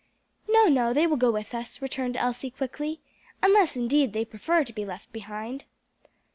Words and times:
"No, 0.49 0.67
no, 0.67 0.93
they 0.95 1.05
will 1.05 1.15
go 1.15 1.29
with 1.29 1.53
us," 1.53 1.79
returned 1.79 2.17
Elsie 2.17 2.49
quickly, 2.49 3.01
"unless 3.43 3.77
indeed 3.77 4.13
they 4.13 4.25
prefer 4.25 4.63
to 4.63 4.73
be 4.73 4.83
left 4.83 5.13
behind." 5.13 5.65